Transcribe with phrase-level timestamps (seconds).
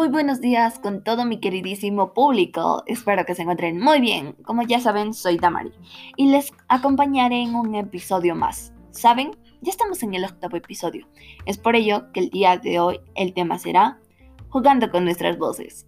[0.00, 2.82] Muy buenos días con todo mi queridísimo público.
[2.86, 4.32] Espero que se encuentren muy bien.
[4.46, 5.72] Como ya saben, soy Damari
[6.16, 8.72] y les acompañaré en un episodio más.
[8.92, 9.32] ¿Saben?
[9.60, 11.06] Ya estamos en el octavo episodio.
[11.44, 13.98] Es por ello que el día de hoy el tema será
[14.48, 15.86] jugando con nuestras voces.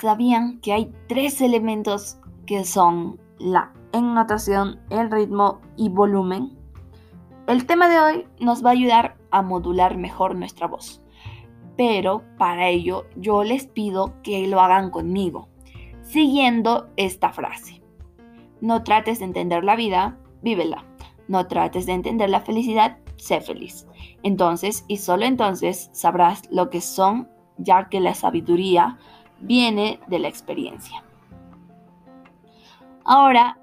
[0.00, 2.16] ¿Sabían que hay tres elementos
[2.46, 6.56] que son la ennotación, el ritmo y volumen?
[7.46, 11.02] El tema de hoy nos va a ayudar a modular mejor nuestra voz
[11.76, 15.48] pero para ello yo les pido que lo hagan conmigo,
[16.02, 17.82] siguiendo esta frase.
[18.60, 20.84] No trates de entender la vida, vívela.
[21.28, 23.86] No trates de entender la felicidad, sé feliz.
[24.22, 28.98] Entonces y solo entonces sabrás lo que son, ya que la sabiduría
[29.40, 31.04] viene de la experiencia.
[33.04, 33.58] Ahora,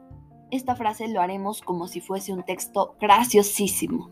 [0.51, 4.09] esta frase lo haremos como si fuese un texto graciosísimo.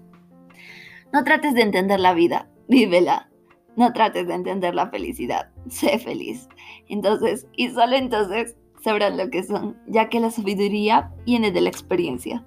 [1.14, 3.31] No trates de entender la vida, vívela.
[3.76, 6.50] No trates de entender la felicidad, sé feliz.
[6.88, 11.70] Entonces, y solo entonces sabrás lo que son, ya que la sabiduría viene de la
[11.70, 12.46] experiencia.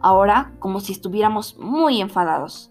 [0.00, 2.70] Ahora, como si estuviéramos muy enfadados.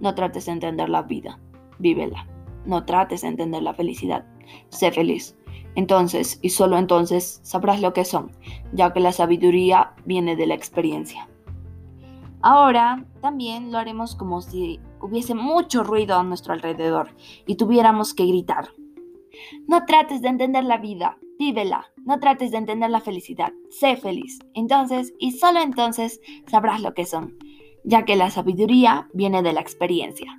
[0.00, 1.40] No trates de entender la vida,
[1.78, 2.26] vívela.
[2.64, 4.24] No trates de entender la felicidad,
[4.68, 5.36] sé feliz.
[5.74, 8.32] Entonces, y solo entonces, sabrás lo que son,
[8.72, 11.28] ya que la sabiduría viene de la experiencia.
[12.40, 17.14] Ahora también lo haremos como si hubiese mucho ruido a nuestro alrededor
[17.46, 18.68] y tuviéramos que gritar.
[19.66, 21.86] No trates de entender la vida, vívela.
[22.04, 24.38] No trates de entender la felicidad, sé feliz.
[24.54, 27.36] Entonces, y solo entonces, sabrás lo que son,
[27.84, 30.38] ya que la sabiduría viene de la experiencia.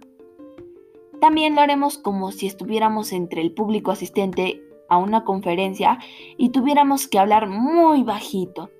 [1.22, 6.00] También lo haremos como si estuviéramos entre el público asistente a una conferencia
[6.38, 8.72] y tuviéramos que hablar muy bajito.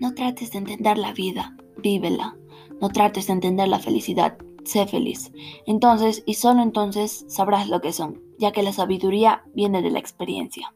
[0.00, 2.36] No trates de entender la vida, vívela.
[2.80, 5.32] No trates de entender la felicidad, sé feliz.
[5.66, 9.98] Entonces, y solo entonces, sabrás lo que son, ya que la sabiduría viene de la
[9.98, 10.74] experiencia.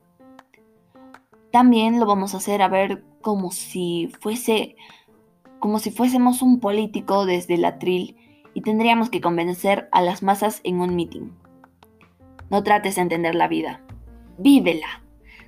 [1.53, 4.77] También lo vamos a hacer a ver como si fuese
[5.59, 8.17] como si fuésemos un político desde el atril
[8.55, 11.33] y tendríamos que convencer a las masas en un meeting.
[12.49, 13.83] No trates de entender la vida,
[14.39, 15.05] vívela.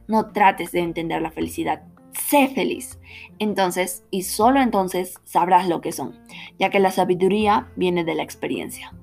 [0.09, 2.99] No trates de entender la felicidad, sé feliz.
[3.39, 6.19] Entonces, y solo entonces, sabrás lo que son,
[6.59, 8.95] ya que la sabiduría viene de la experiencia.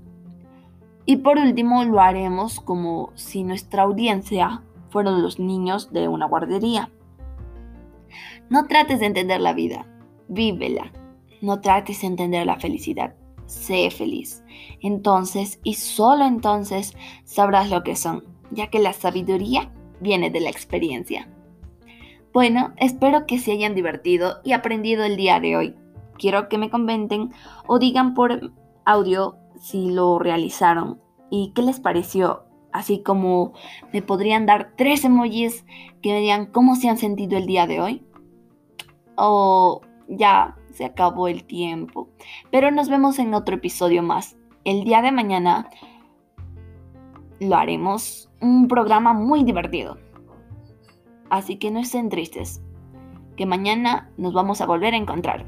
[1.06, 6.92] Y por último, lo haremos como si nuestra audiencia fueran los niños de una guardería.
[8.50, 9.86] No trates de entender la vida,
[10.28, 10.92] vívela.
[11.42, 13.16] No trates de entender la felicidad,
[13.46, 14.44] sé feliz.
[14.82, 20.50] Entonces, y solo entonces, sabrás lo que son, ya que la sabiduría viene de la
[20.50, 21.28] experiencia.
[22.32, 25.76] Bueno, espero que se hayan divertido y aprendido el día de hoy.
[26.18, 27.32] Quiero que me comenten
[27.66, 28.52] o digan por
[28.86, 32.44] audio si lo realizaron y qué les pareció.
[32.72, 33.54] Así como
[33.92, 35.66] me podrían dar tres emojis
[36.02, 38.04] que me digan cómo se han sentido el día de hoy.
[39.16, 42.10] O ya se acabó el tiempo.
[42.52, 44.38] Pero nos vemos en otro episodio más.
[44.66, 45.70] El día de mañana
[47.40, 49.98] lo haremos un programa muy divertido.
[51.30, 52.62] Así que no estén tristes,
[53.36, 55.46] que mañana nos vamos a volver a encontrar.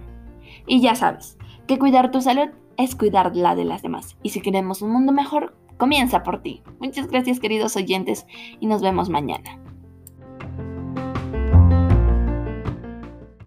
[0.67, 1.37] Y ya sabes,
[1.67, 4.17] que cuidar tu salud es cuidar la de las demás.
[4.23, 6.61] Y si queremos un mundo mejor, comienza por ti.
[6.79, 8.25] Muchas gracias queridos oyentes
[8.59, 9.60] y nos vemos mañana.